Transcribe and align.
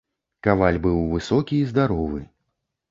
Каваль 0.47 0.79
быў 0.87 0.97
высокі 1.13 1.55
і 1.61 1.69
здаровы. 1.75 2.29